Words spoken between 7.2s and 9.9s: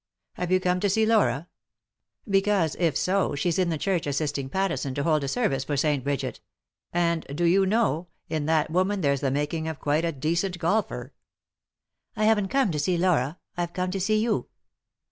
do you know, in that woman there's the making of